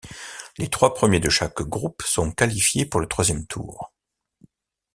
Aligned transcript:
Les 0.57 0.67
trois 0.67 0.95
premiers 0.95 1.19
de 1.19 1.29
chaque 1.29 1.61
groupe 1.61 2.01
sont 2.01 2.31
qualifiés 2.31 2.87
pour 2.87 3.01
le 3.01 3.07
troisième 3.07 3.45
tour. 3.45 3.93